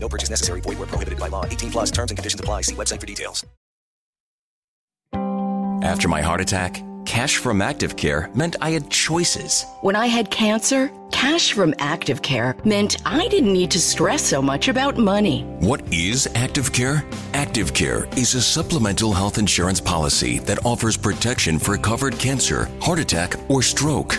[0.00, 0.60] No purchase necessary.
[0.60, 1.44] Void where prohibited by law.
[1.44, 2.62] 18 plus terms and conditions apply.
[2.62, 3.44] See website for details.
[5.82, 9.64] After my heart attack, cash from Active Care meant I had choices.
[9.80, 14.42] When I had cancer, cash from Active Care meant I didn't need to stress so
[14.42, 15.44] much about money.
[15.60, 17.04] What is Active Care?
[17.32, 22.98] Active Care is a supplemental health insurance policy that offers protection for covered cancer, heart
[22.98, 24.18] attack, or stroke,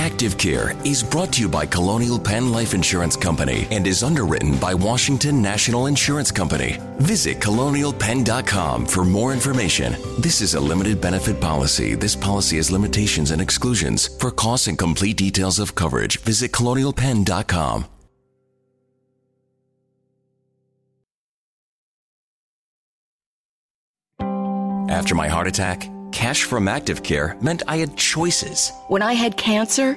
[0.00, 4.56] Active Care is brought to you by Colonial Penn Life Insurance Company and is underwritten
[4.56, 6.78] by Washington National Insurance Company.
[7.00, 9.94] Visit colonialpenn.com for more information.
[10.18, 11.96] This is a limited benefit policy.
[11.96, 14.08] This policy has limitations and exclusions.
[14.18, 17.84] For costs and complete details of coverage, visit colonialpenn.com.
[24.88, 25.88] After my heart attack,
[26.20, 28.72] cash from Active Care meant I had choices.
[28.88, 29.96] When I had cancer,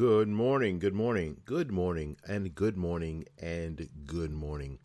[0.00, 4.78] Good morning, good morning, good morning, and good morning, and good morning.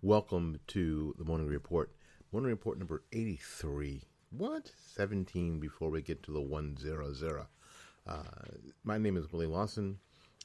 [0.00, 1.90] Welcome to the Morning Report.
[2.30, 4.04] Morning Report number 83.
[4.30, 4.70] What?
[4.94, 7.46] 17 before we get to the 100.
[8.06, 8.22] Uh,
[8.84, 9.98] my name is Willie Lawson,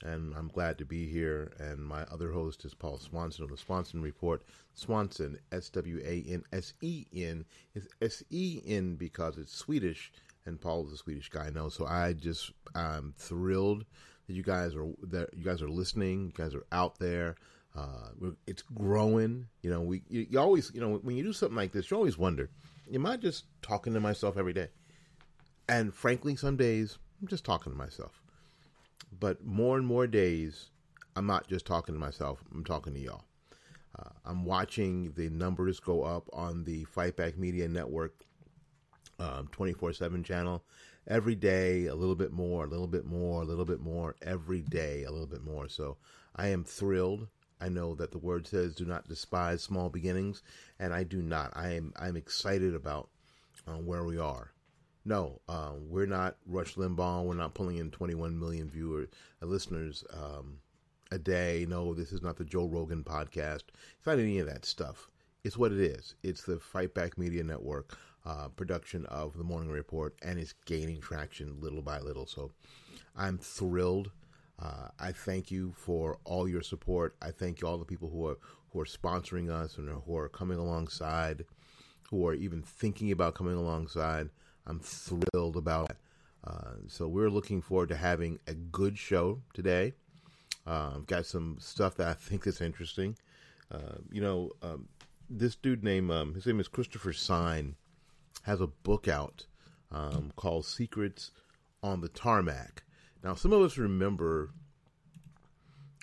[0.04, 1.54] and I'm glad to be here.
[1.60, 4.42] And my other host is Paul Swanson of the Swanson Report.
[4.74, 10.12] Swanson, S W A N S E N, is S E N because it's Swedish
[10.46, 11.70] and Paul is a Swedish guy, know.
[11.70, 13.86] So I just I'm thrilled
[14.28, 16.26] that you guys are that you guys are listening.
[16.26, 17.36] You guys are out there.
[17.76, 19.48] Uh, it's growing.
[19.62, 21.98] You know, we you, you, always you know when you do something like this, you
[21.98, 22.50] always wonder,
[22.94, 24.70] am I just talking to myself every day?
[25.68, 28.22] And frankly, some days I'm just talking to myself.
[29.20, 30.70] But more and more days,
[31.16, 32.44] I'm not just talking to myself.
[32.54, 33.24] I'm talking to y'all.
[33.98, 38.26] Uh, I'm watching the numbers go up on the Fight Back Media Network
[39.20, 40.64] um, 24 7 channel
[41.08, 44.62] every day a little bit more a little bit more a little bit more every
[44.62, 45.68] day a little bit more.
[45.70, 45.98] So
[46.36, 47.28] i am thrilled.
[47.62, 50.42] I know that the word says do not despise small beginnings
[50.80, 51.52] and i do not.
[51.56, 53.10] I am i'm excited about
[53.68, 54.52] uh, where we are.
[55.04, 57.24] No uh, we're not rush limbaugh.
[57.24, 59.10] We're not pulling in 21 million viewers
[59.42, 60.60] uh, listeners um,
[61.12, 61.66] a day.
[61.70, 63.64] No this is not the joe rogan podcast.
[63.98, 65.10] It's not any of that stuff.
[65.44, 66.16] It's what it is.
[66.24, 71.00] It's the fight back media network uh, production of the Morning Report, and is gaining
[71.00, 72.26] traction little by little.
[72.26, 72.52] So
[73.16, 74.12] I'm thrilled.
[74.58, 77.16] Uh, I thank you for all your support.
[77.22, 78.38] I thank all the people who are
[78.72, 81.46] who are sponsoring us and who are coming alongside,
[82.10, 84.30] who are even thinking about coming alongside.
[84.68, 85.98] I'm thrilled about it.
[86.44, 89.94] Uh, so we're looking forward to having a good show today.
[90.68, 93.18] Uh, I've got some stuff that I think is interesting.
[93.72, 94.88] Uh, you know, um,
[95.30, 97.76] this dude named um, his name is Christopher Sign
[98.46, 99.46] has a book out
[99.92, 101.32] um, called Secrets
[101.82, 102.84] on the Tarmac.
[103.24, 104.52] Now, some of us remember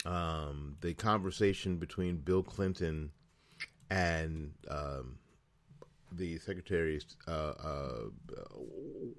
[0.05, 3.13] um, the conversation between Bill Clinton
[3.91, 5.19] and um,
[6.11, 8.01] the secretary, uh, uh,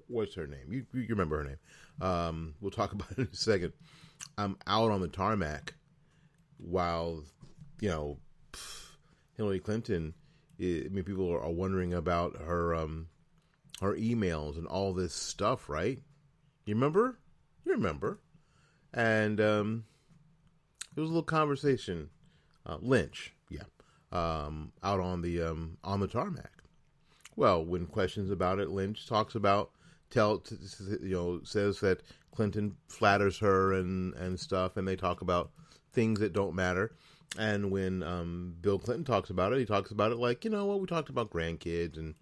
[0.08, 0.66] what's her name?
[0.70, 1.58] You, you remember her name?
[2.02, 3.72] Um, we'll talk about it in a second.
[4.36, 5.74] I'm out on the tarmac
[6.58, 7.24] while
[7.80, 8.18] you know
[9.36, 10.14] Hillary Clinton.
[10.60, 13.08] I mean, people are wondering about her um,
[13.84, 16.00] her emails and all this stuff, right?
[16.64, 17.18] You remember?
[17.64, 18.18] You remember?
[18.92, 19.84] And um,
[20.94, 22.10] there was a little conversation.
[22.66, 23.64] Uh, Lynch, yeah,
[24.10, 26.50] um, out on the um, on the tarmac.
[27.36, 29.70] Well, when questions about it, Lynch talks about
[30.10, 30.42] tell
[31.02, 32.02] you know says that
[32.34, 35.50] Clinton flatters her and and stuff, and they talk about
[35.92, 36.94] things that don't matter.
[37.36, 40.64] And when um, Bill Clinton talks about it, he talks about it like you know
[40.64, 42.14] what well, we talked about grandkids and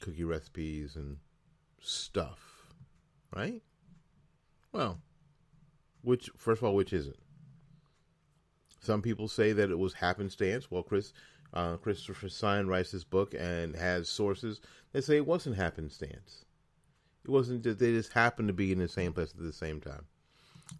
[0.00, 1.18] cookie recipes and
[1.80, 2.72] stuff,
[3.34, 3.62] right?
[4.72, 5.00] Well,
[6.02, 7.18] which first of all, which is it?
[8.80, 10.70] Some people say that it was happenstance.
[10.70, 11.12] Well, Chris
[11.52, 14.60] uh, Christopher Sign writes this book and has sources
[14.92, 16.44] that say it wasn't happenstance.
[17.24, 19.80] It wasn't that they just happened to be in the same place at the same
[19.80, 20.04] time.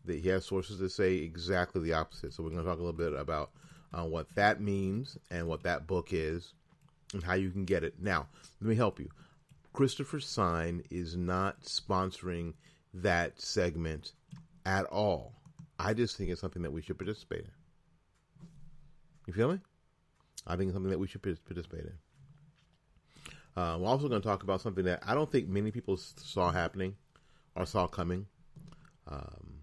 [0.04, 2.34] That he has sources that say exactly the opposite.
[2.34, 3.50] So we're going to talk a little bit about
[3.92, 6.52] uh, what that means and what that book is
[7.12, 7.94] and how you can get it.
[8.00, 8.26] Now,
[8.60, 9.08] let me help you.
[9.72, 12.54] Christopher Sign is not sponsoring
[12.94, 14.12] that segment
[14.66, 15.34] at all.
[15.78, 17.50] I just think it's something that we should participate in.
[19.26, 19.60] You feel me?
[20.46, 21.92] I think it's something that we should participate in.
[23.56, 26.50] Uh, we're also going to talk about something that I don't think many people saw
[26.50, 26.96] happening
[27.54, 28.26] or saw coming.
[29.06, 29.62] Um,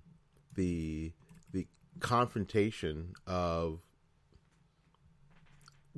[0.56, 1.14] the
[1.52, 1.68] the
[2.00, 3.80] confrontation of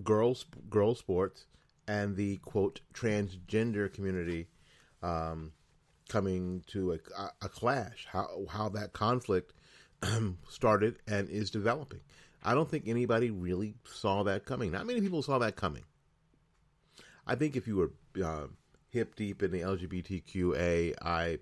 [0.03, 1.45] girls girls sports
[1.87, 4.47] and the quote transgender community
[5.01, 5.51] um,
[6.09, 8.07] coming to a, a, clash.
[8.09, 9.53] How how that conflict
[10.49, 12.01] started and is developing.
[12.43, 14.71] I don't think anybody really saw that coming.
[14.71, 15.83] Not many people saw that coming.
[17.25, 17.91] I think if you were
[18.23, 18.47] uh,
[18.89, 21.39] hip deep in the LGBTQA, I,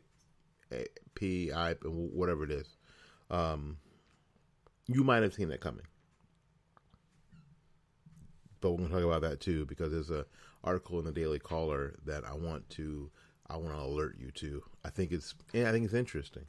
[1.14, 2.76] P, I, whatever it is,
[3.30, 3.78] um,
[4.88, 5.86] you might have seen that coming.
[8.72, 10.26] We're going to talk about that too because there's a
[10.64, 13.10] article in the Daily Caller that I want to
[13.48, 14.64] I want to alert you to.
[14.84, 16.46] I think it's I think it's interesting.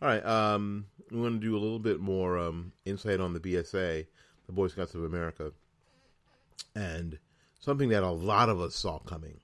[0.00, 3.40] All right, um, we want to do a little bit more um, insight on the
[3.40, 4.06] BSA,
[4.46, 5.52] the Boy Scouts of America,
[6.74, 7.18] and
[7.60, 9.40] something that a lot of us saw coming.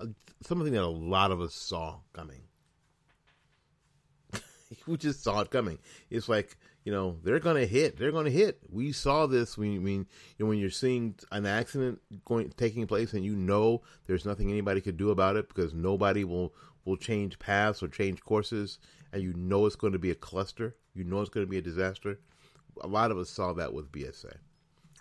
[0.00, 0.06] Uh,
[0.42, 2.40] something that a lot of us saw coming.
[4.86, 5.78] we just saw it coming.
[6.08, 6.56] It's like
[6.86, 7.98] you know they're gonna hit.
[7.98, 8.60] They're gonna hit.
[8.70, 9.58] We saw this.
[9.58, 10.06] We mean
[10.38, 14.50] you know when you're seeing an accident going taking place and you know there's nothing
[14.50, 16.54] anybody could do about it because nobody will
[16.84, 18.78] will change paths or change courses,
[19.12, 20.76] and you know it's going to be a cluster.
[20.94, 22.20] You know it's going to be a disaster.
[22.80, 24.36] A lot of us saw that with BSA.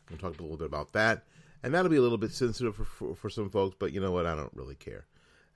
[0.10, 1.24] We'll talk a little bit about that,
[1.62, 4.12] and that'll be a little bit sensitive for, for, for some folks, but you know
[4.12, 4.26] what?
[4.26, 5.06] I don't really care.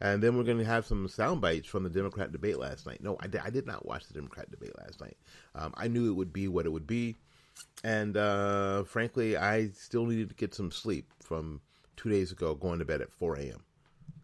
[0.02, 3.04] And then we're going to have some sound bites from the Democrat debate last night.
[3.04, 5.18] No, I, did, I did not watch the Democrat debate last night.
[5.56, 7.18] Um, I knew it would be what it would be.
[7.84, 11.60] And uh, frankly, I still needed to get some sleep from
[11.98, 13.64] two days ago, going to bed at 4 a.m.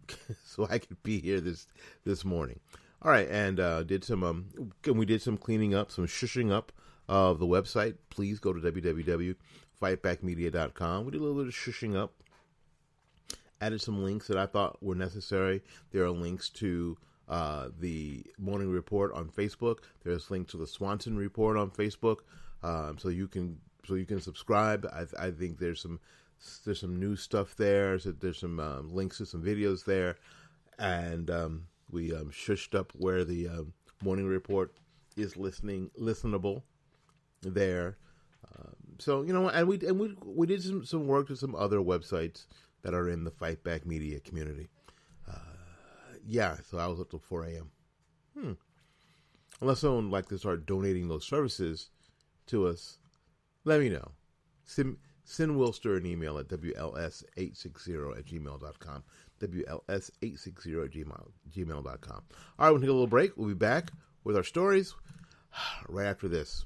[0.46, 1.68] so I could be here this
[2.06, 2.62] this morning.
[3.02, 4.48] All right, and uh, did some um,
[4.86, 6.72] we did some cleaning up, some shushing up
[7.08, 7.96] of the website.
[8.10, 11.06] Please go to www.fightbackmedia.com.
[11.06, 12.14] We did a little bit of shushing up.
[13.62, 15.62] Added some links that I thought were necessary.
[15.92, 16.98] There are links to
[17.28, 19.80] uh, the Morning Report on Facebook.
[20.04, 22.18] There's links to the Swanson Report on Facebook,
[22.64, 24.86] um, so you can so you can subscribe.
[24.92, 26.00] I, I think there's some
[26.66, 27.98] there's some new stuff there.
[27.98, 30.18] There's some um, links to some videos there,
[30.78, 34.74] and um, we um, shushed up where the um, morning report
[35.16, 36.62] is listening listenable
[37.42, 37.98] there.
[38.56, 41.56] Um, so you know, and we and we we did some some work to some
[41.56, 42.46] other websites
[42.86, 44.70] that are in the Fight Back Media community.
[45.28, 45.34] Uh,
[46.24, 47.72] yeah, so I was up till four a.m.
[48.40, 48.52] Hmm.
[49.60, 51.90] Unless someone like to start donating those services
[52.46, 53.00] to us,
[53.64, 54.12] let me know.
[54.66, 59.04] Sim- Send Wilster an email at WLS860 at gmail.com.
[59.42, 62.22] WLS860 at gmail, gmail.com.
[62.60, 63.36] All right, we'll take a little break.
[63.36, 63.90] We'll be back
[64.24, 64.94] with our stories
[65.90, 66.66] right after this.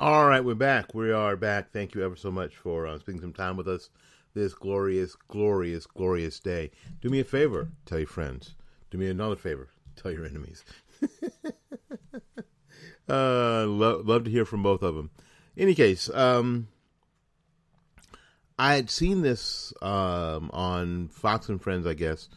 [0.00, 0.94] All right, we're back.
[0.94, 1.72] We are back.
[1.72, 3.90] Thank you ever so much for uh, spending some time with us
[4.32, 6.70] this glorious, glorious, glorious day.
[7.00, 8.54] Do me a favor, tell your friends.
[8.92, 10.64] Do me another favor, tell your enemies.
[13.08, 15.10] uh, lo- love to hear from both of them.
[15.56, 16.68] In Any case, um,
[18.56, 22.28] I had seen this um, on Fox and Friends, I guess.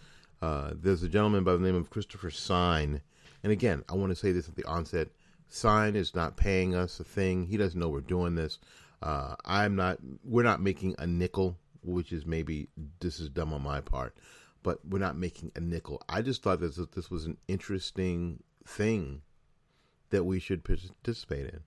[0.41, 3.01] Uh, there's a gentleman by the name of Christopher Sign.
[3.43, 5.09] And again, I want to say this at the onset
[5.53, 7.45] Sign is not paying us a thing.
[7.45, 8.57] He doesn't know we're doing this.
[9.03, 9.97] Uh, I'm not.
[10.23, 12.69] We're not making a nickel, which is maybe
[13.01, 14.15] this is dumb on my part,
[14.63, 16.01] but we're not making a nickel.
[16.07, 19.23] I just thought this this was an interesting thing
[20.11, 21.59] that we should participate in.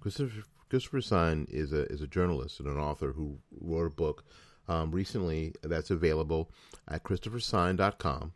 [0.00, 4.22] Christopher, Christopher Sign is a is a journalist and an author who wrote a book
[4.68, 6.50] um, recently that's available
[6.86, 8.34] at ChristopherSign.com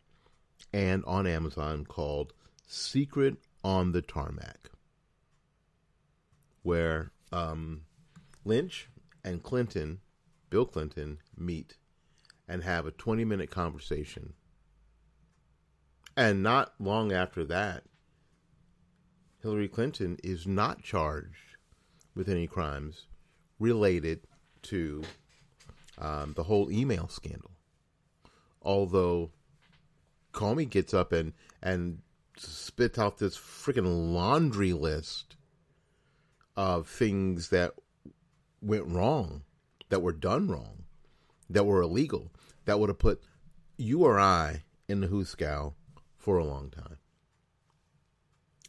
[0.73, 2.33] and on Amazon called
[2.65, 4.71] "Secret on the Tarmac."
[6.65, 7.81] Where um,
[8.43, 8.89] Lynch
[9.23, 9.99] and Clinton,
[10.49, 11.77] Bill Clinton, meet
[12.47, 14.33] and have a 20 minute conversation.
[16.17, 17.83] And not long after that,
[19.43, 21.55] Hillary Clinton is not charged
[22.15, 23.05] with any crimes
[23.59, 24.21] related
[24.63, 25.03] to
[25.99, 27.51] um, the whole email scandal.
[28.63, 29.29] Although
[30.33, 31.99] Comey gets up and, and
[32.37, 35.35] spits out this freaking laundry list
[36.55, 37.73] of things that
[38.61, 39.43] went wrong,
[39.89, 40.83] that were done wrong,
[41.49, 42.31] that were illegal,
[42.65, 43.21] that would have put
[43.77, 45.73] you or I in the hoosegow
[46.17, 46.97] for a long time.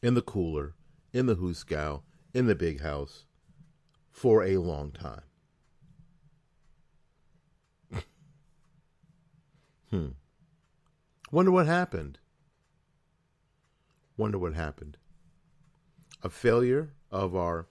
[0.02, 0.74] In the cooler,
[1.12, 2.02] in the hoosegow,
[2.34, 3.24] in the big house
[4.10, 5.22] for a long time.
[9.90, 10.08] hmm.
[11.30, 12.18] Wonder what happened.
[14.16, 14.96] Wonder what happened.
[16.22, 17.66] A failure of our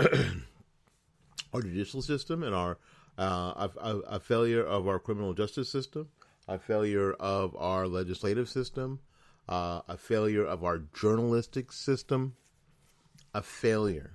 [1.52, 2.78] our judicial system and our
[3.18, 6.08] uh, a, a, failure of our criminal justice system,
[6.48, 9.00] a failure of our legislative system,
[9.48, 12.34] uh, a failure of our journalistic system,
[13.34, 14.12] a failure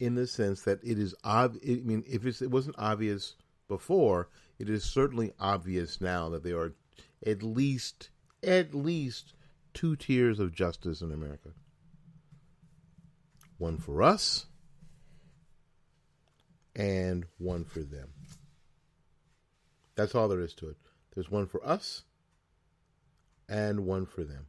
[0.00, 3.36] in the sense that it is ob- I mean, if it wasn't obvious
[3.68, 6.74] before, it is certainly obvious now that there are
[7.26, 8.10] at least
[8.42, 9.34] at least
[9.72, 11.50] two tiers of justice in America.
[13.58, 14.46] One for us
[16.76, 18.08] and one for them.
[19.96, 20.76] That's all there is to it.
[21.14, 22.02] There's one for us
[23.48, 24.46] and one for them.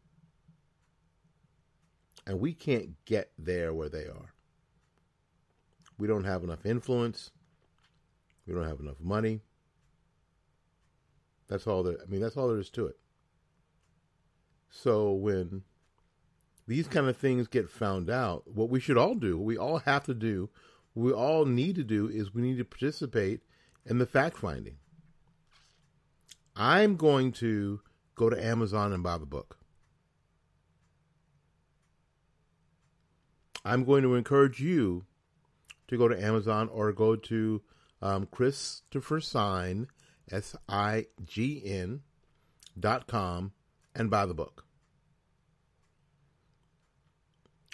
[2.26, 4.34] And we can't get there where they are.
[5.98, 7.32] We don't have enough influence.
[8.48, 9.42] We don't have enough money.
[11.48, 12.98] That's all there I mean that's all there is to it.
[14.70, 15.62] So when
[16.68, 20.04] these kind of things get found out, what we should all do, we all have
[20.06, 20.50] to do
[20.96, 23.42] we all need to do is we need to participate
[23.86, 24.78] in the fact finding.
[26.56, 27.82] I'm going to
[28.16, 29.58] go to Amazon and buy the book.
[33.66, 35.06] I'm going to encourage you
[35.88, 37.62] to go to Amazon or go to
[38.02, 39.88] um, Christopher Sign,
[40.32, 42.02] S I G N,
[42.80, 43.52] dot com,
[43.94, 44.64] and buy the book.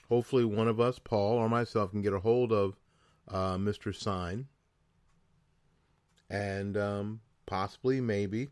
[0.10, 2.76] Hopefully, one of us, Paul or myself, can get a hold of
[3.28, 3.96] uh, Mr.
[3.96, 4.48] Sign
[6.30, 8.50] and um, possibly, maybe,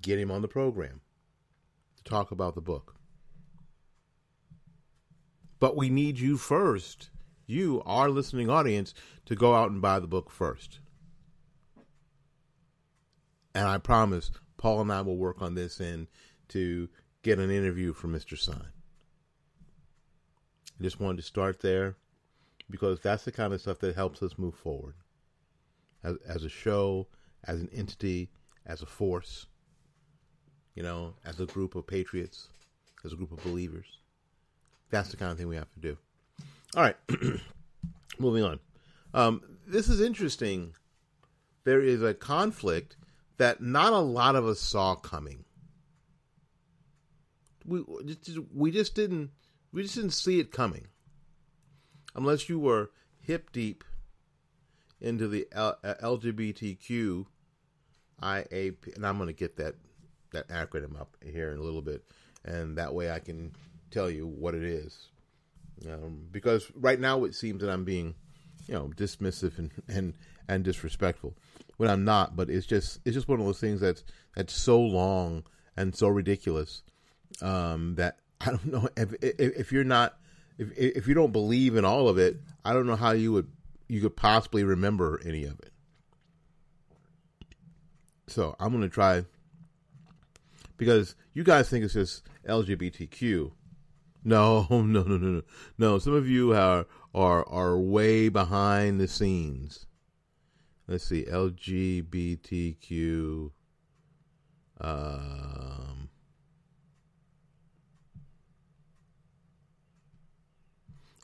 [0.00, 1.00] get him on the program
[1.96, 2.94] to talk about the book.
[5.58, 7.10] But we need you first,
[7.46, 8.94] you, our listening audience,
[9.26, 10.78] to go out and buy the book first.
[13.54, 16.06] And I promise Paul and I will work on this end
[16.50, 16.88] to
[17.22, 18.38] get an interview from Mr.
[18.38, 18.68] Sign.
[20.78, 21.96] I just wanted to start there
[22.70, 24.94] because that's the kind of stuff that helps us move forward
[26.02, 27.06] as, as a show,
[27.44, 28.28] as an entity,
[28.66, 29.46] as a force,
[30.74, 32.48] you know, as a group of patriots,
[33.04, 33.86] as a group of believers.
[34.90, 35.96] That's the kind of thing we have to do.
[36.76, 36.96] All right,
[38.18, 38.60] moving on.
[39.14, 40.74] Um, this is interesting.
[41.64, 42.96] There is a conflict
[43.38, 45.44] that not a lot of us saw coming.
[47.64, 49.30] We we just didn't
[49.72, 50.86] we just didn't see it coming,
[52.18, 53.84] unless you were hip deep
[55.00, 57.24] into the L- LGBTQ
[58.20, 59.76] IAP, and I'm going to get that
[60.32, 62.04] that acronym up here in a little bit,
[62.44, 63.52] and that way I can
[63.90, 65.08] tell you what it is.
[65.88, 68.16] Um, because right now it seems that I'm being,
[68.66, 70.14] you know, dismissive and, and
[70.48, 71.34] and disrespectful
[71.76, 72.34] when I'm not.
[72.34, 74.02] But it's just it's just one of those things that's
[74.34, 75.44] that's so long
[75.76, 76.82] and so ridiculous
[77.40, 80.17] um, that I don't know if if, if you're not
[80.58, 83.48] if if you don't believe in all of it, I don't know how you would
[83.88, 85.72] you could possibly remember any of it.
[88.26, 89.24] So I'm to try
[90.76, 93.52] because you guys think it's just LGBTQ.
[94.24, 95.42] No, no, no, no, no,
[95.78, 95.98] no.
[95.98, 99.86] Some of you are are are way behind the scenes.
[100.86, 101.90] Let's see, LGBTQ.
[104.80, 105.97] Um,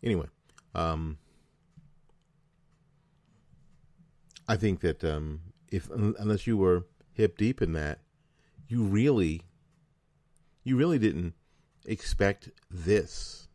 [0.05, 0.27] anyway,
[0.75, 1.19] um,
[4.47, 5.41] I think that um,
[5.73, 8.01] if unless you were hip deep in that,
[8.69, 9.43] you really,
[10.63, 11.35] you really didn't
[11.87, 13.49] expect this.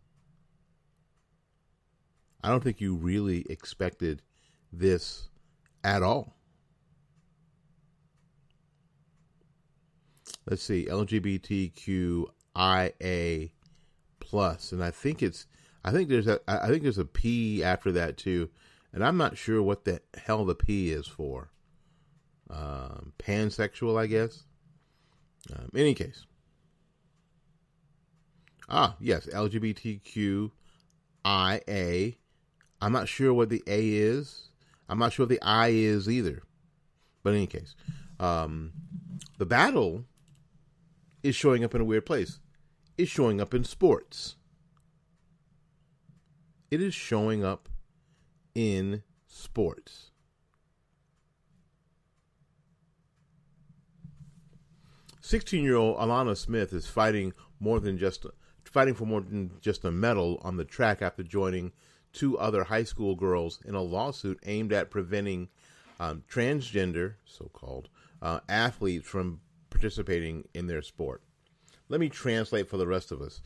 [2.43, 4.21] I don't think you really expected
[4.71, 5.29] this
[5.83, 6.35] at all.
[10.49, 13.51] Let's see, LGBTQIA
[14.19, 15.45] plus, and I think it's,
[15.83, 18.49] I think there's a, I think there's a P after that too,
[18.93, 21.51] and I'm not sure what the hell the P is for
[22.49, 24.43] um, pansexual, I guess.
[25.53, 26.25] Um, in any case.
[28.67, 30.51] Ah, yes, LGBTQIA.
[32.81, 34.49] I'm not sure what the A is.
[34.87, 36.43] I'm not sure what the I is either.
[37.23, 37.75] But in any case,
[38.19, 38.73] um,
[39.37, 40.05] the battle
[41.23, 42.39] is showing up in a weird place.
[42.97, 44.35] It's showing up in sports.
[46.71, 47.67] It is showing up
[48.53, 50.11] in sports.
[55.21, 58.25] 16 year old Alanna Smith is fighting more than just
[58.63, 61.71] fighting for more than just a medal on the track after joining
[62.13, 65.49] two other high school girls in a lawsuit aimed at preventing
[65.99, 67.89] um, transgender, so called,
[68.21, 71.21] uh, athletes from participating in their sport.
[71.89, 73.41] Let me translate for the rest of us.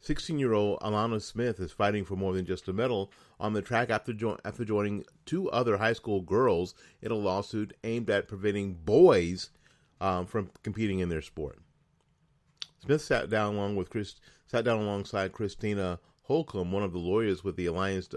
[0.00, 3.62] 16 year old Alanna Smith is fighting for more than just a medal on the
[3.62, 8.26] track after, jo- after joining two other high school girls in a lawsuit aimed at
[8.26, 9.50] preventing boys
[10.00, 11.58] um, from competing in their sport.
[12.82, 17.44] Smith sat down along with Chris, sat down alongside Christina Holcomb, one of the lawyers
[17.44, 18.08] with the Alliance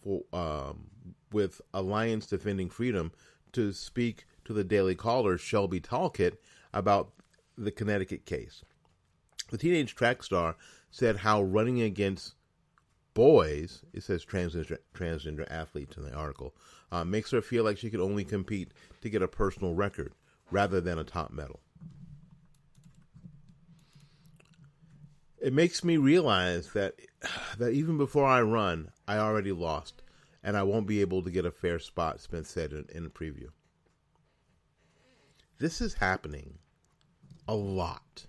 [0.00, 0.86] for um,
[1.32, 3.10] with Alliance Defending Freedom,
[3.52, 6.40] to speak to the Daily Caller Shelby Talcott
[6.72, 7.12] about
[7.56, 8.62] the Connecticut case.
[9.50, 10.56] The teenage track star
[10.92, 12.34] said how running against
[13.14, 16.54] boys, it says transgender, transgender athletes in the article,
[16.92, 20.12] uh, makes her feel like she could only compete to get a personal record
[20.50, 21.60] rather than a top medal.
[25.40, 26.94] It makes me realize that
[27.58, 30.02] that even before I run, I already lost,
[30.44, 32.20] and I won't be able to get a fair spot.
[32.20, 33.48] Smith said in, in a preview.
[35.58, 36.58] This is happening
[37.48, 38.26] a lot,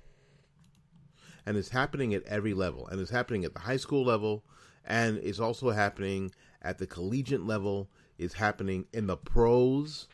[1.45, 4.43] and it's happening at every level, and it's happening at the high school level,
[4.85, 7.89] and it's also happening at the collegiate level.
[8.17, 10.07] It's happening in the pros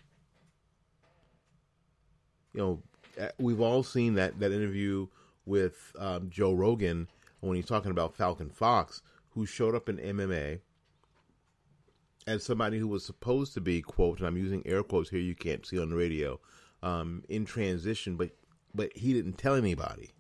[2.54, 2.84] you know,
[3.20, 5.08] uh, we've all seen that that interview
[5.46, 7.08] with um, Joe Rogan
[7.40, 10.60] when he's talking about Fallon Fox, who showed up in MMA
[12.28, 15.20] as somebody who was supposed to be quote, and I'm using air quotes here.
[15.20, 16.40] You can't see on the radio.
[16.82, 18.32] Um, in transition, but
[18.74, 20.12] but he didn't tell anybody,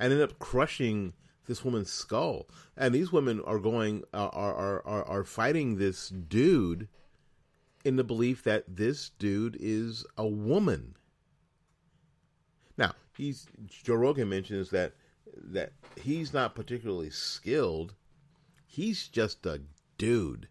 [0.00, 1.12] and end up crushing
[1.46, 2.48] this woman's skull.
[2.76, 6.88] And these women are going are are are, are fighting this dude
[7.84, 10.96] in the belief that this dude is a woman.
[12.76, 14.94] Now, he's Joe Rogan mentions that
[15.36, 17.94] that he's not particularly skilled.
[18.66, 19.60] He's just a
[19.98, 20.48] dude.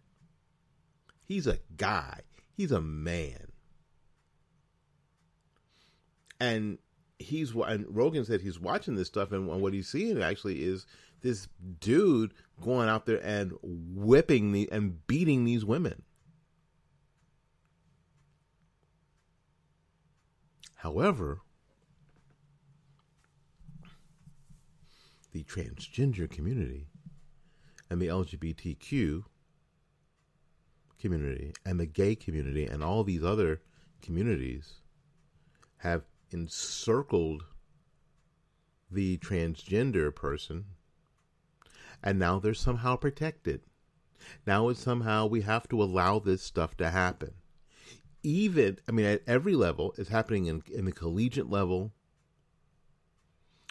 [1.24, 2.20] He's a guy.
[2.56, 3.52] He's a man.
[6.38, 6.78] And
[7.20, 10.86] he's and Rogan said he's watching this stuff and what he's seeing actually is
[11.20, 11.48] this
[11.80, 16.02] dude going out there and whipping the and beating these women.
[20.76, 21.42] However,
[25.32, 26.86] the transgender community
[27.90, 29.24] and the LGBTQ
[30.98, 33.60] community and the gay community and all these other
[34.00, 34.74] communities
[35.78, 37.44] have encircled
[38.90, 40.64] the transgender person
[42.02, 43.62] and now they're somehow protected.
[44.46, 47.34] Now it's somehow we have to allow this stuff to happen.
[48.22, 51.92] Even, I mean, at every level, it's happening in, in the collegiate level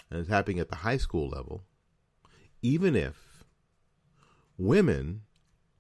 [0.10, 1.64] and it's happening at the high school level.
[2.62, 3.44] Even if
[4.58, 5.22] women,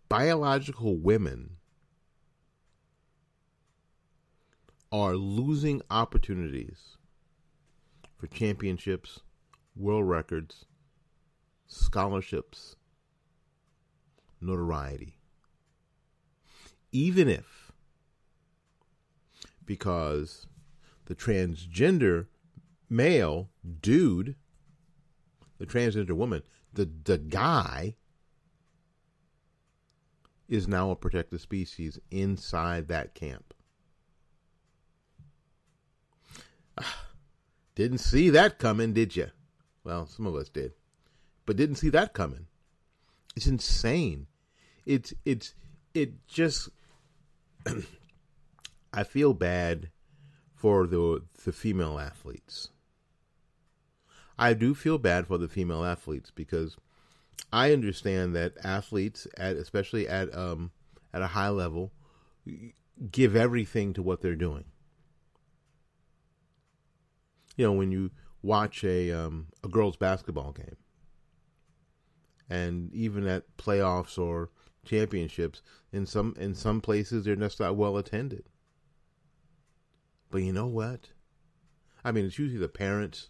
[0.07, 1.57] biological women,
[4.91, 6.97] are losing opportunities
[8.17, 9.19] for championships,
[9.75, 10.65] world records,
[11.67, 12.75] scholarships,
[14.41, 15.17] notoriety.
[16.91, 17.71] Even if,
[19.65, 20.47] because
[21.05, 22.25] the transgender
[22.89, 23.49] male
[23.81, 24.35] dude,
[25.59, 26.41] the transgender woman,
[26.73, 27.95] the, the guy
[30.47, 33.53] is now a protected species inside that camp.
[37.75, 39.27] Didn't see that coming, did you?
[39.83, 40.73] Well, some of us did,
[41.45, 42.47] but didn't see that coming.
[43.35, 44.27] It's insane.
[44.85, 45.53] It's it's
[45.93, 46.69] it just.
[48.93, 49.91] I feel bad
[50.53, 52.69] for the the female athletes.
[54.37, 56.75] I do feel bad for the female athletes because
[57.53, 60.71] I understand that athletes, at especially at um,
[61.13, 61.93] at a high level,
[63.09, 64.65] give everything to what they're doing
[67.59, 68.09] you know, when you
[68.41, 70.77] watch a um, a girls basketball game,
[72.49, 74.49] and even at playoffs or
[74.85, 78.45] championships, in some in some places they're just not well attended.
[80.31, 81.09] But you know what?
[82.01, 83.27] I mean, it's usually the parents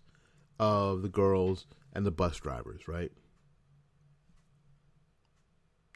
[0.60, 3.12] of the girls and the bus drivers, right?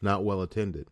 [0.01, 0.87] Not well attended.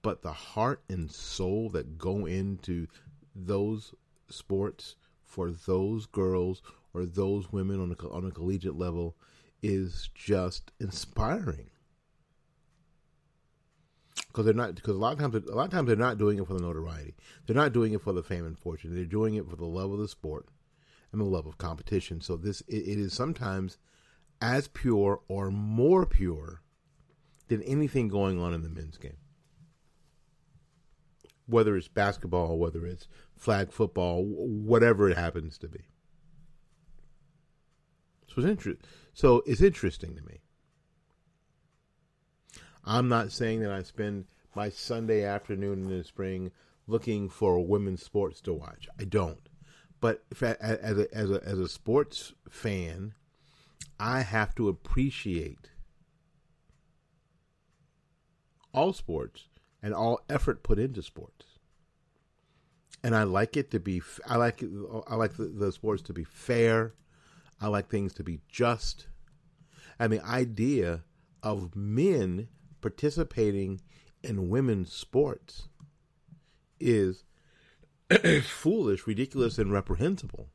[0.00, 2.86] But the heart and soul that go into
[3.34, 3.94] those
[4.30, 4.96] sports
[5.34, 6.62] for those girls
[6.94, 9.16] or those women on a, on a collegiate level
[9.62, 11.70] is just inspiring.
[14.28, 16.38] Because they're not because a lot of times a lot of times they're not doing
[16.38, 17.14] it for the notoriety.
[17.46, 18.94] They're not doing it for the fame and fortune.
[18.94, 20.46] They're doing it for the love of the sport
[21.10, 22.20] and the love of competition.
[22.20, 23.78] So this it, it is sometimes
[24.40, 26.62] as pure or more pure
[27.48, 29.16] than anything going on in the men's game
[31.46, 35.80] whether it's basketball, whether it's flag football, whatever it happens to be.
[38.26, 38.78] So it's, inter-
[39.12, 40.40] so it's interesting to me.
[42.84, 46.50] I'm not saying that I spend my Sunday afternoon in the spring
[46.86, 48.88] looking for women's sports to watch.
[48.98, 49.48] I don't.
[50.00, 53.14] But I, as a, as a as a sports fan,
[53.98, 55.70] I have to appreciate
[58.74, 59.48] all sports
[59.84, 61.44] and all effort put into sports.
[63.04, 64.00] And I like it to be.
[64.26, 64.64] I like
[65.06, 66.94] I like the, the sports to be fair.
[67.60, 69.06] I like things to be just.
[69.98, 71.02] And the idea
[71.42, 72.48] of men
[72.80, 73.82] participating
[74.22, 75.68] in women's sports
[76.80, 77.24] is
[78.42, 80.48] foolish, ridiculous, and reprehensible.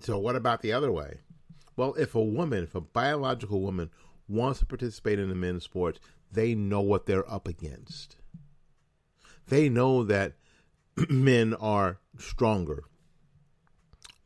[0.00, 1.20] So, what about the other way?
[1.76, 3.90] Well, if a woman, if a biological woman
[4.28, 6.00] wants to participate in the men's sports,
[6.32, 8.16] they know what they're up against.
[9.48, 10.34] They know that
[11.08, 12.84] men are stronger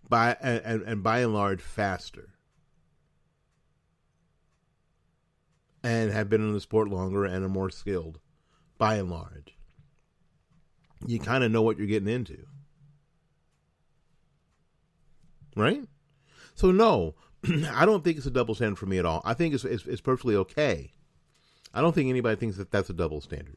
[0.08, 2.34] by and, and by and large faster
[5.82, 8.18] and have been in the sport longer and are more skilled
[8.78, 9.56] by and large.
[11.06, 12.46] you kind of know what you're getting into.
[15.54, 15.84] Right?
[16.54, 17.14] So, no,
[17.70, 19.20] I don't think it's a double standard for me at all.
[19.24, 20.92] I think it's, it's, it's perfectly okay.
[21.74, 23.56] I don't think anybody thinks that that's a double standard.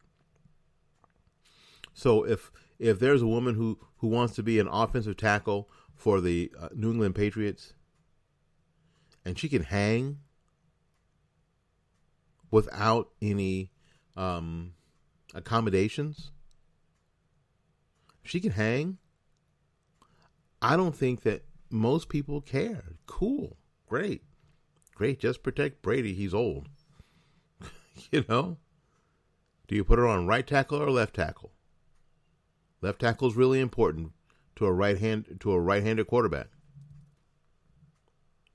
[1.94, 6.22] So if if there's a woman who, who wants to be an offensive tackle for
[6.22, 7.74] the uh, New England Patriots
[9.26, 10.20] and she can hang
[12.52, 13.72] without any
[14.16, 14.74] um,
[15.34, 16.32] accommodations,
[18.24, 18.98] she can hang.
[20.62, 22.84] I don't think that most people care.
[23.06, 23.58] Cool.
[23.88, 24.24] Great.
[24.96, 25.20] Great.
[25.20, 26.14] Just protect Brady.
[26.14, 26.68] He's old.
[28.12, 28.58] you know?
[29.68, 31.52] Do you put her on right tackle or left tackle?
[32.82, 34.14] Left tackle is really important
[34.56, 36.48] to a right hand to a right-handed quarterback.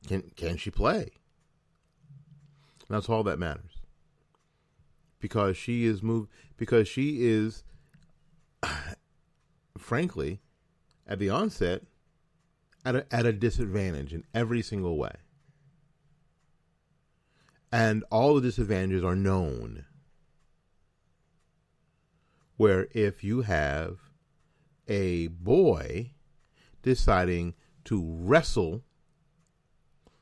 [0.07, 1.11] Can can she play?
[2.89, 3.81] That's all that matters.
[5.19, 7.65] Because she is moved because she is
[9.79, 10.41] frankly
[11.07, 11.83] at the onset
[12.85, 15.15] at a, at a disadvantage in every single way.
[17.73, 19.87] And all the disadvantages are known.
[22.59, 23.99] Where if you have
[24.87, 26.13] a boy
[26.83, 27.55] deciding
[27.85, 28.83] to wrestle,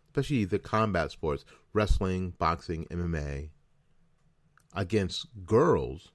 [0.06, 3.50] especially the combat sports, wrestling, boxing, MMA,
[4.72, 6.12] against girls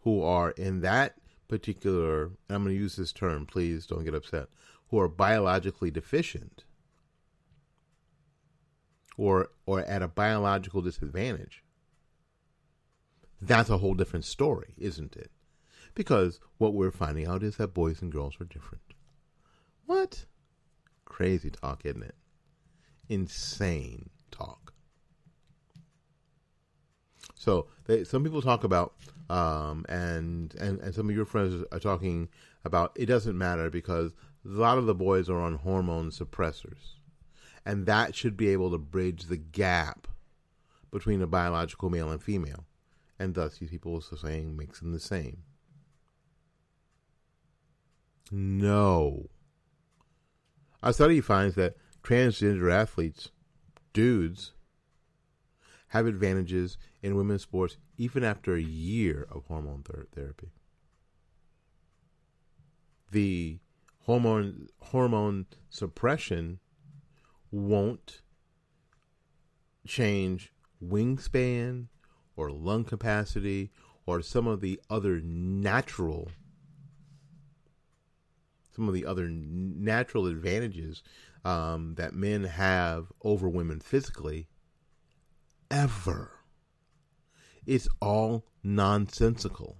[0.00, 1.16] who are in that
[1.48, 4.48] particular, I'm going to use this term, please don't get upset,
[4.88, 6.64] who are biologically deficient
[9.16, 11.62] or or at a biological disadvantage.
[13.40, 15.30] That's a whole different story, isn't it?
[15.94, 18.82] Because what we're finding out is that boys and girls are different.
[19.86, 20.24] What?
[21.04, 22.16] Crazy talk, isn't it?
[23.08, 24.72] Insane talk.
[27.36, 28.94] So they, some people talk about,
[29.28, 32.28] um, and, and and some of your friends are talking
[32.64, 32.92] about.
[32.96, 34.12] It doesn't matter because
[34.44, 36.93] a lot of the boys are on hormone suppressors,
[37.64, 40.06] and that should be able to bridge the gap
[40.90, 42.64] between a biological male and female,
[43.18, 45.42] and thus these people are saying makes them the same.
[48.30, 49.28] No.
[50.82, 53.30] A study finds that transgender athletes,
[53.92, 54.52] dudes,
[55.88, 60.50] have advantages in women's sports even after a year of hormone ther- therapy.
[63.12, 63.60] The
[64.00, 66.58] hormone hormone suppression
[67.54, 68.20] won't
[69.86, 71.86] change wingspan
[72.36, 73.70] or lung capacity
[74.06, 76.30] or some of the other natural
[78.74, 81.04] some of the other natural advantages
[81.44, 84.48] um, that men have over women physically
[85.70, 86.32] ever.
[87.64, 89.76] It's all nonsensical.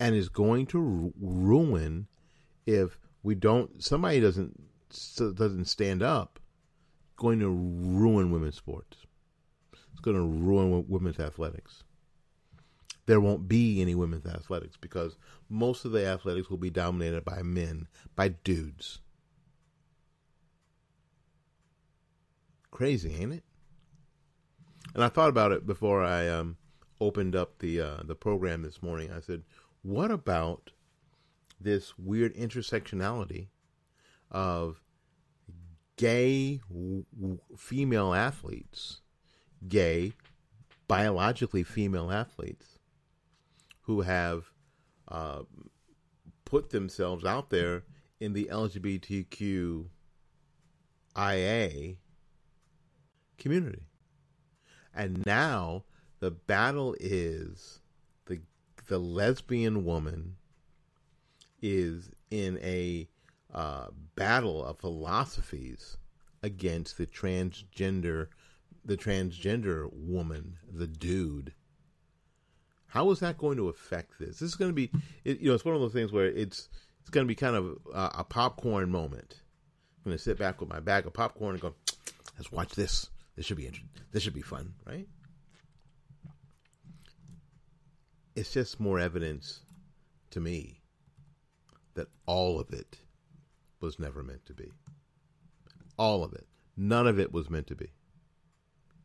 [0.00, 2.06] And is going to ru- ruin
[2.64, 4.62] if we don't somebody doesn't
[5.18, 6.38] doesn't stand up
[7.16, 8.98] going to ruin women's sports.
[9.72, 11.82] It's going to ruin women's athletics
[13.06, 15.16] there won't be any women's athletics because
[15.48, 19.00] most of the athletics will be dominated by men, by dudes.
[22.70, 23.44] Crazy, ain't it?
[24.94, 26.56] And I thought about it before I um,
[27.00, 29.10] opened up the uh, the program this morning.
[29.12, 29.42] I said,
[29.82, 30.70] "What about
[31.60, 33.48] this weird intersectionality
[34.30, 34.82] of
[35.96, 37.04] gay w-
[37.56, 39.00] female athletes,
[39.66, 40.12] gay
[40.88, 42.78] biologically female athletes,
[43.82, 44.44] who have
[45.08, 45.42] uh,
[46.44, 47.84] put themselves out there
[48.20, 49.88] in the LGBTQIA
[53.38, 53.86] community.
[54.94, 55.84] And now
[56.20, 57.80] the battle is
[58.26, 58.40] the
[58.86, 60.36] the lesbian woman
[61.64, 63.08] is in a
[63.52, 65.96] uh, battle of philosophies
[66.42, 68.28] against the transgender
[68.84, 71.54] the transgender woman, the dude
[72.94, 74.38] how is that going to affect this?
[74.38, 74.88] This is going to be,
[75.24, 76.68] it, you know, it's one of those things where it's
[77.00, 79.40] it's going to be kind of a, a popcorn moment.
[79.98, 81.74] I'm going to sit back with my bag of popcorn and go,
[82.38, 83.10] let's watch this.
[83.34, 83.90] This should be interesting.
[84.12, 85.08] This should be fun, right?
[88.36, 89.62] It's just more evidence
[90.30, 90.83] to me
[91.94, 92.98] that all of it
[93.80, 94.72] was never meant to be.
[95.96, 96.46] All of it.
[96.76, 97.90] None of it was meant to be.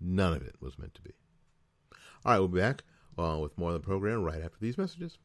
[0.02, 1.12] None of it was meant to be.
[2.25, 2.84] All right, we'll be back
[3.17, 5.17] uh, with more of the program right after these messages.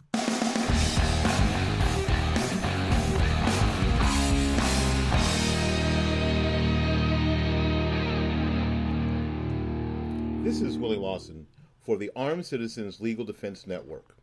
[10.44, 11.46] This is Willie Lawson
[11.81, 14.16] for the Armed Citizens Legal Defense Network.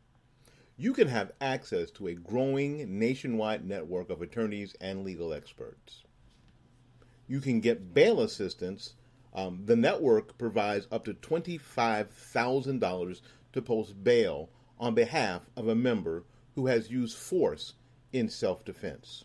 [0.81, 6.01] You can have access to a growing nationwide network of attorneys and legal experts.
[7.27, 8.95] You can get bail assistance.
[9.31, 13.21] Um, the network provides up to $25,000
[13.53, 16.23] to post bail on behalf of a member
[16.55, 17.75] who has used force
[18.11, 19.23] in self defense.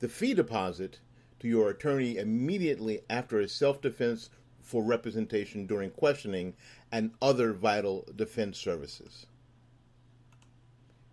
[0.00, 1.00] The fee deposit
[1.38, 4.28] to your attorney immediately after a self defense
[4.66, 6.52] for representation during questioning
[6.92, 9.26] and other vital defense services.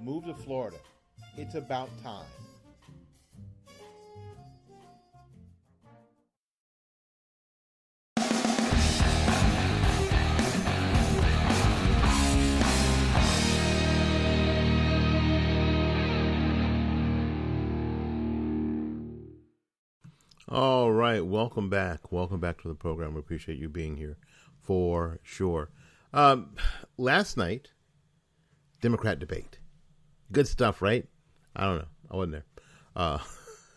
[0.00, 0.78] Move to Florida.
[1.36, 2.26] It's about time.
[20.50, 22.10] All right, welcome back.
[22.10, 23.12] Welcome back to the program.
[23.12, 24.16] We appreciate you being here
[24.62, 25.68] for sure.
[26.14, 26.54] Um,
[26.96, 27.72] last night,
[28.80, 29.58] Democrat debate.
[30.32, 31.06] Good stuff, right?
[31.54, 31.88] I don't know.
[32.10, 32.44] I wasn't there.
[32.96, 33.18] Uh,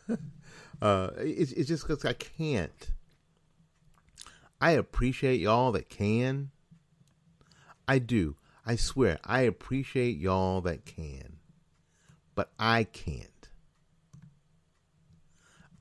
[0.81, 2.91] uh, it's, it's just because I can't.
[4.61, 6.51] I appreciate y'all that can.
[7.85, 8.37] I do.
[8.65, 9.19] I swear.
[9.25, 11.35] I appreciate y'all that can.
[12.33, 13.30] But I can't.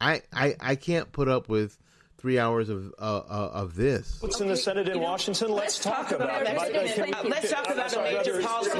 [0.00, 1.76] I, I, I can't put up with
[2.20, 4.18] three hours of uh, uh, of this.
[4.20, 5.52] What's in the Senate in Washington?
[5.52, 6.54] Let's, talk, about it.
[6.54, 8.78] Let's talk about the major policy.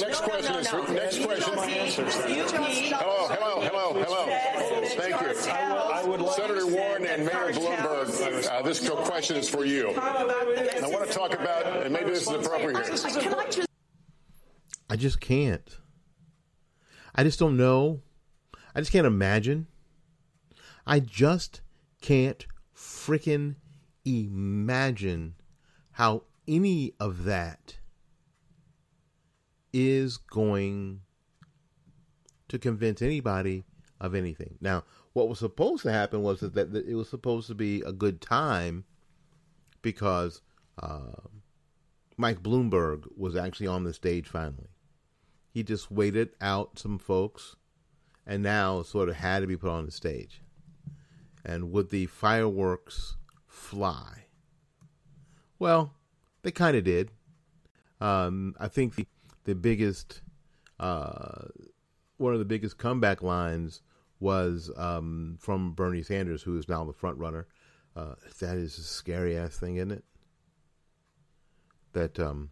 [0.00, 1.54] Next question is next question.
[2.94, 4.86] Hello, hello, hello, hello.
[4.88, 5.50] Thank you.
[5.50, 9.90] I would like Senator Warren and Mayor Bloomberg, uh, this question is for you.
[9.90, 13.64] I want to talk about, and maybe this is appropriate here.
[14.88, 15.78] I just can't.
[17.14, 18.00] I just don't know.
[18.74, 19.66] I just can't imagine.
[20.86, 21.60] I just
[22.00, 23.56] can't freaking
[24.04, 25.34] imagine
[25.92, 27.78] how any of that
[29.72, 31.00] is going
[32.48, 33.64] to convince anybody
[34.00, 34.56] of anything.
[34.60, 38.20] Now, what was supposed to happen was that, it was supposed to be a good
[38.20, 38.84] time
[39.82, 40.40] because
[40.82, 41.28] uh,
[42.16, 44.70] Mike Bloomberg was actually on the stage finally.
[45.52, 47.56] He just waited out some folks
[48.26, 50.42] and now sort of had to be put on the stage
[51.44, 54.26] and would the fireworks fly?
[55.58, 55.94] Well,
[56.42, 57.10] they kind of did.
[58.00, 59.06] Um, I think the
[59.44, 60.22] the biggest
[60.78, 61.46] uh,
[62.16, 63.82] one of the biggest comeback lines
[64.18, 67.46] was um, from Bernie Sanders, who is now the front runner.
[67.96, 70.04] Uh, that is a scary ass thing, isn't it?
[71.92, 72.50] That um,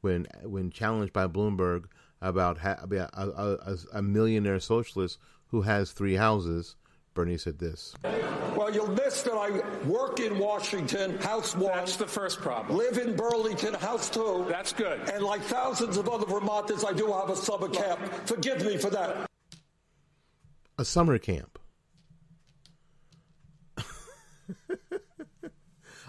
[0.00, 1.84] when when challenged by Bloomberg
[2.20, 6.76] about, ha- a, a, a millionaire socialist who has three houses,
[7.14, 7.94] Bernie said this.
[8.56, 11.64] Well, you'll miss that I work in Washington, House 1.
[11.64, 12.78] That's the first problem.
[12.78, 14.46] Live in Burlington, House 2.
[14.48, 15.00] That's good.
[15.10, 18.00] And like thousands of other Vermonters, I do have a summer camp.
[18.26, 19.26] Forgive me for that.
[20.78, 21.58] A summer camp.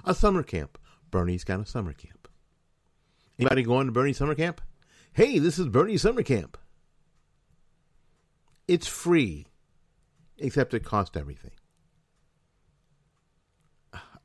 [0.06, 0.78] a summer camp.
[1.12, 2.30] Bernie's got a summer camp.
[3.38, 4.62] Anybody going to Bernie's summer camp?
[5.12, 6.58] Hey, this is Bernie's summer camp.
[8.68, 9.48] It's free
[10.43, 11.51] except it cost everything.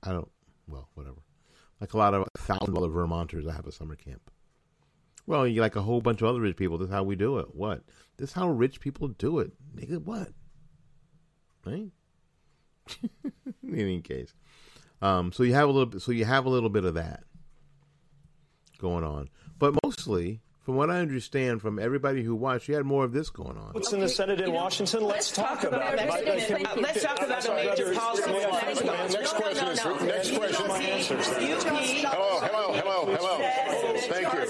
[0.02, 0.30] I don't,
[0.66, 1.22] well, whatever.
[1.80, 4.30] Like a lot of thousands of other Vermonters, I have a summer camp.
[5.26, 6.78] Well, you like a whole bunch of other rich people.
[6.78, 7.54] This is how we do it.
[7.54, 7.82] What?
[8.16, 9.52] This is how rich people do it.
[9.76, 10.28] Nigga, what?
[11.64, 11.90] Right?
[13.62, 14.32] In any case,
[15.02, 16.00] um, so you have a little.
[16.00, 17.24] So you have a little bit of that
[18.78, 19.28] going on,
[19.58, 23.30] but mostly from what I understand from everybody who watched, you had more of this
[23.30, 23.70] going on.
[23.72, 25.02] What's in the Senate in Washington?
[25.02, 26.06] Let's talk about it.
[26.76, 28.30] Let's talk about the major policy.
[28.30, 30.68] Next question is next question.
[30.68, 31.26] My answers.
[31.26, 33.38] Hello, hello, hello, hello.
[34.10, 34.46] Thank you.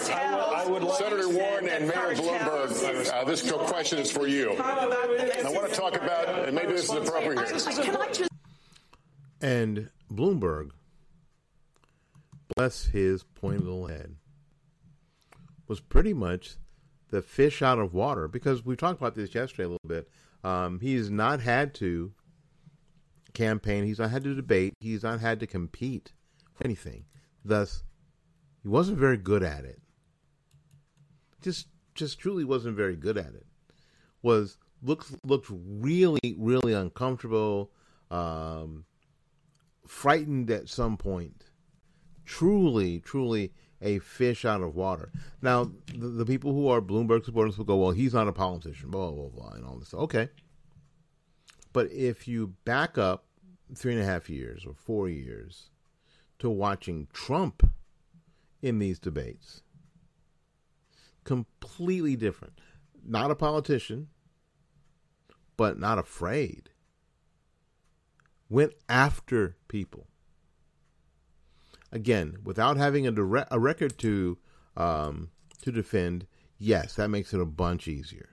[0.91, 4.57] Senator Warren and Mayor Bloomberg, uh, this question is for you.
[4.59, 8.27] I want to talk about, and maybe this is appropriate here.
[9.41, 10.71] And Bloomberg,
[12.57, 14.17] bless his pointy little head,
[15.69, 16.57] was pretty much
[17.11, 20.09] the fish out of water because we talked about this yesterday a little bit.
[20.43, 22.13] Um, he's not had to
[23.35, 23.85] campaign.
[23.85, 24.75] He's not had to debate.
[24.81, 26.13] He's not had to compete
[26.55, 27.05] for anything.
[27.45, 27.83] Thus,
[28.63, 29.81] he wasn't very good at it.
[31.43, 33.47] Just, just truly wasn't very good at it.
[34.23, 37.71] Was looked looked really, really uncomfortable,
[38.11, 38.85] um,
[39.87, 41.45] frightened at some point.
[42.25, 45.11] Truly, truly a fish out of water.
[45.41, 48.91] Now, the, the people who are Bloomberg supporters will go, "Well, he's not a politician,"
[48.91, 49.95] blah blah blah, and all this.
[49.95, 50.29] Okay,
[51.73, 53.25] but if you back up
[53.75, 55.71] three and a half years or four years
[56.39, 57.71] to watching Trump
[58.63, 59.63] in these debates,
[61.25, 62.61] completely different.
[63.05, 64.09] Not a politician,
[65.57, 66.71] but not afraid.
[68.49, 70.07] Went after people.
[71.91, 74.39] Again, without having a a record to
[74.77, 75.31] um,
[75.63, 76.27] to defend,
[76.59, 78.31] yes, that makes it a bunch easier.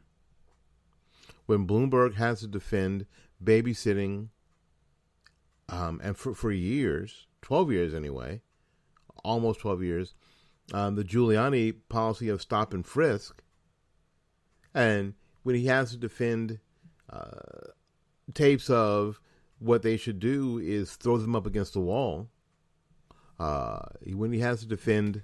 [1.45, 3.05] When Bloomberg has to defend
[3.43, 4.29] babysitting,
[5.69, 8.41] um, and for, for years, 12 years anyway,
[9.23, 10.13] almost 12 years,
[10.73, 13.43] um, the Giuliani policy of stop and frisk.
[14.73, 16.59] And when he has to defend
[17.09, 17.71] uh,
[18.33, 19.19] tapes of
[19.59, 22.29] what they should do is throw them up against the wall,
[23.39, 23.79] uh,
[24.13, 25.23] when he has to defend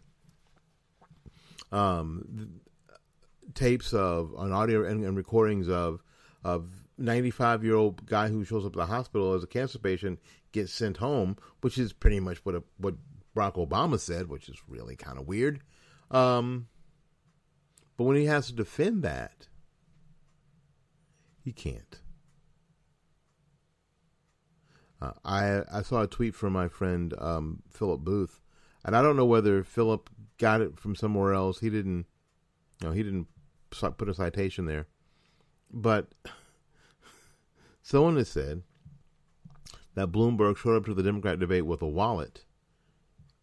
[1.71, 2.59] um,
[3.53, 6.01] tapes of an audio and, and recordings of
[6.43, 10.19] of 95 year old guy who shows up at the hospital as a cancer patient
[10.51, 12.95] gets sent home, which is pretty much what a, what
[13.35, 15.61] Barack Obama said, which is really kind of weird.
[16.09, 16.67] Um,
[17.97, 19.47] but when he has to defend that,
[21.43, 22.01] he can't.
[25.01, 28.39] Uh, I I saw a tweet from my friend um, Philip Booth,
[28.85, 31.59] and I don't know whether Philip got it from somewhere else.
[31.59, 32.05] He didn't,
[32.81, 33.27] know, he didn't
[33.69, 34.87] put a citation there,
[35.71, 36.13] but
[37.81, 38.61] someone has said
[39.95, 42.45] that Bloomberg showed up to the Democrat debate with a wallet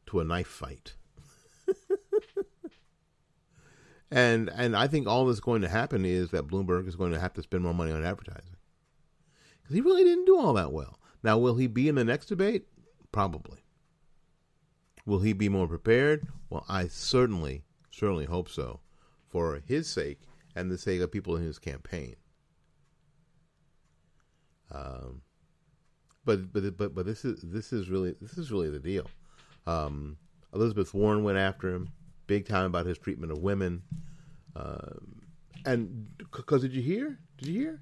[0.06, 0.94] to a knife fight.
[4.10, 7.20] and and I think all that's going to happen is that Bloomberg is going to
[7.20, 8.56] have to spend more money on advertising.
[9.60, 10.97] Because he really didn't do all that well.
[11.22, 12.66] Now, will he be in the next debate?
[13.12, 13.58] Probably.
[15.06, 16.28] Will he be more prepared?
[16.50, 18.80] Well, I certainly, certainly hope so,
[19.28, 20.20] for his sake
[20.54, 22.16] and the sake of people in his campaign.
[24.70, 25.22] Um,
[26.24, 29.06] but but but but this is this is really this is really the deal.
[29.66, 30.18] Um,
[30.54, 31.88] Elizabeth Warren went after him
[32.26, 33.82] big time about his treatment of women.
[34.54, 35.22] Um,
[35.66, 37.18] and because did you hear?
[37.38, 37.80] Did you hear?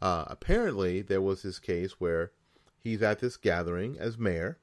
[0.00, 2.32] Uh, apparently, there was this case where
[2.78, 4.58] he's at this gathering as mayor.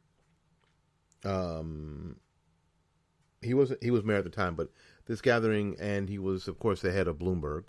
[1.23, 2.17] Um,
[3.41, 4.69] he was he was mayor at the time, but
[5.07, 7.65] this gathering, and he was, of course, the head of Bloomberg,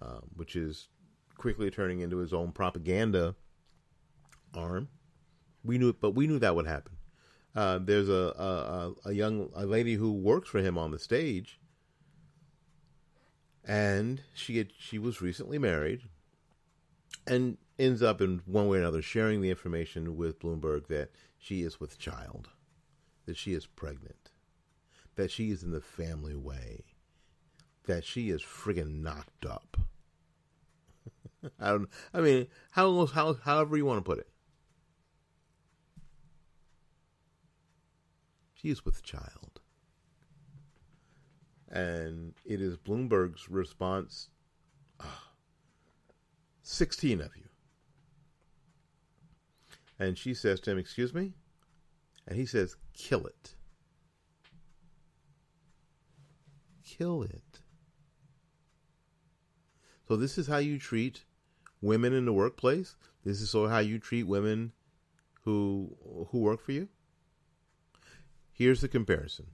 [0.00, 0.88] uh, which is
[1.36, 3.34] quickly turning into his own propaganda
[4.54, 4.88] arm.
[5.64, 6.96] We knew, but we knew that would happen.
[7.54, 11.60] Uh, there's a, a a young a lady who works for him on the stage,
[13.64, 16.02] and she had, she was recently married,
[17.26, 21.62] and ends up in one way or another sharing the information with Bloomberg that she
[21.62, 22.48] is with child,
[23.26, 24.30] that she is pregnant,
[25.16, 26.84] that she is in the family way,
[27.86, 29.76] that she is friggin' knocked up.
[31.60, 31.88] I don't.
[32.14, 34.28] I mean, how how however you want to put it.
[38.54, 39.60] She is with child.
[41.68, 44.28] And it is Bloomberg's response
[45.00, 45.31] oh,
[46.62, 47.44] 16 of you.
[49.98, 51.32] And she says to him, Excuse me?
[52.26, 53.54] And he says, Kill it.
[56.84, 57.60] Kill it.
[60.08, 61.24] So, this is how you treat
[61.80, 62.96] women in the workplace?
[63.24, 64.72] This is so how you treat women
[65.44, 65.96] who
[66.30, 66.88] who work for you?
[68.52, 69.46] Here's the comparison.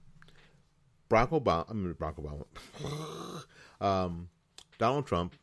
[1.09, 3.43] Barack Obama, I mean Barack Obama,
[3.81, 4.29] um,
[4.77, 5.35] Donald Trump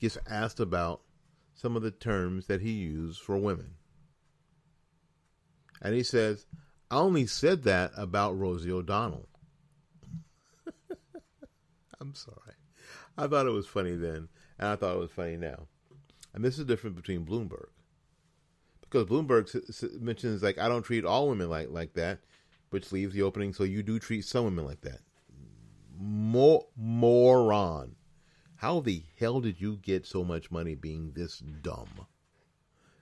[0.00, 1.00] gets asked about
[1.58, 3.74] some of the terms that he used for women.
[5.82, 6.46] And he says,
[6.90, 9.28] I only said that about Rosie O'Donnell.
[12.00, 12.54] I'm sorry.
[13.16, 14.28] I thought it was funny then,
[14.58, 15.66] and I thought it was funny now.
[16.32, 17.68] And this is the difference between Bloomberg.
[18.82, 22.20] Because Bloomberg mentions, like, I don't treat all women like, like that
[22.70, 25.00] which leaves the opening so you do treat some women like that.
[25.98, 27.96] Mo- moron.
[28.58, 32.06] How the hell did you get so much money being this dumb?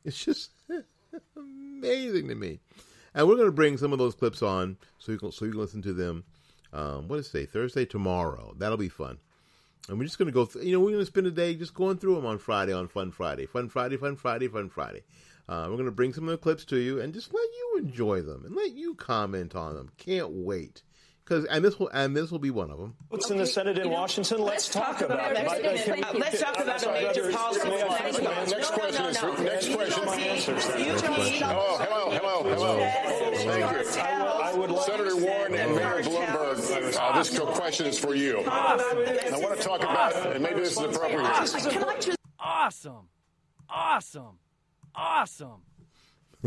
[0.04, 0.50] It's just
[1.36, 2.60] amazing to me.
[3.14, 5.52] And we're going to bring some of those clips on so you can so you
[5.52, 6.24] can listen to them.
[6.74, 7.46] Um, what is today?
[7.46, 8.54] Thursday tomorrow.
[8.58, 9.16] That'll be fun.
[9.88, 10.44] And we're just going to go.
[10.44, 12.74] Th- you know, we're going to spend a day just going through them on Friday
[12.74, 15.04] on Fun Friday, Fun Friday, Fun Friday, Fun Friday.
[15.48, 17.78] Uh, we're going to bring some of the clips to you and just let you
[17.78, 19.90] enjoy them and let you comment on them.
[19.96, 20.82] Can't wait.
[21.26, 22.94] Because and this will and this will be one of them.
[23.08, 24.42] What's in the Senate in Washington?
[24.42, 25.44] Let's, talk, about it.
[26.14, 27.68] Let's talk about a major policy.
[27.68, 30.84] Next question is next question.
[30.84, 31.18] You told.
[31.18, 32.78] Oh, hello, hello, hello.
[32.78, 34.00] Thank you.
[34.00, 38.44] I would like Senator Warren and Mayor Bloomberg, uh, this question is for you.
[38.46, 38.76] I
[39.32, 42.16] want to talk about, and maybe this is appropriate.
[42.38, 43.08] Awesome.
[43.68, 44.38] Awesome.
[44.94, 45.62] Awesome.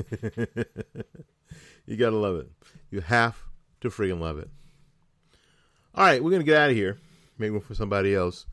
[1.86, 2.50] you gotta love it.
[2.92, 3.44] You have
[3.82, 4.50] to freaking love it.
[6.00, 6.98] All right, we're gonna get out of here.
[7.38, 8.46] Make room for somebody else.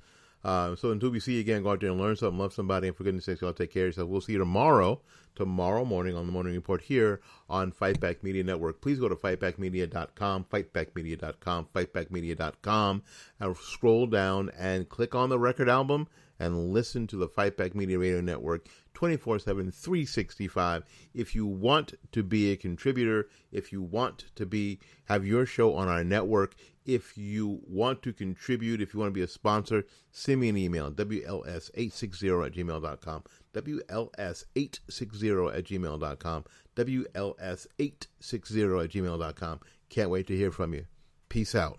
[0.42, 2.88] Uh, so until we see you again, go out there and learn something, love somebody,
[2.88, 4.08] and for goodness sakes, y'all take care of yourself.
[4.08, 5.00] We'll see you tomorrow,
[5.36, 8.80] tomorrow morning on the Morning Report here on Fightback Media Network.
[8.80, 13.02] Please go to fightbackmedia.com, fightbackmedia.com, fightbackmedia.com,
[13.38, 16.08] and scroll down and click on the record album
[16.40, 18.66] and listen to the Fightback Media Radio Network
[18.96, 20.84] 24 7, 365.
[21.12, 25.74] If you want to be a contributor, if you want to be have your show
[25.74, 26.54] on our network,
[26.86, 30.56] if you want to contribute, if you want to be a sponsor, send me an
[30.56, 33.22] email, WLS860 at gmail.com.
[33.52, 36.44] WLS860 at gmail.com.
[36.74, 39.60] WLS860 at gmail.com.
[39.90, 40.86] Can't wait to hear from you.
[41.28, 41.78] Peace out.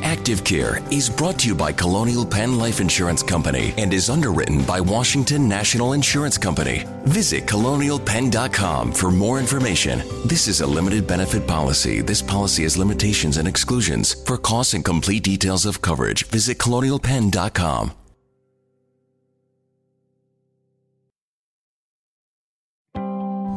[0.00, 4.80] ActiveCare is brought to you by Colonial Penn Life Insurance Company and is underwritten by
[4.80, 6.86] Washington National Insurance Company.
[7.04, 10.02] Visit colonialpenn.com for more information.
[10.24, 12.00] This is a limited benefit policy.
[12.00, 14.14] This policy has limitations and exclusions.
[14.24, 17.92] For costs and complete details of coverage, visit colonialpenn.com.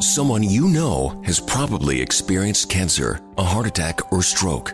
[0.01, 4.73] Someone you know has probably experienced cancer, a heart attack, or stroke.